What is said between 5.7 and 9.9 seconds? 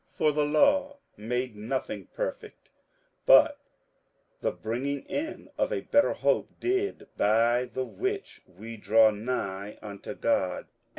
a better hope did; by the which we draw nigh